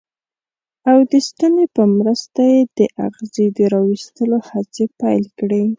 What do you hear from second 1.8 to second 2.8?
مرسته یې د